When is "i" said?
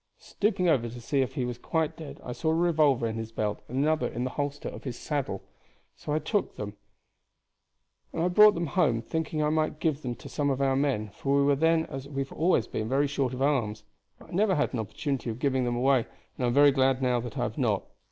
2.23-2.31, 6.11-6.17, 9.43-9.51, 14.29-14.31, 16.45-16.47, 17.37-17.43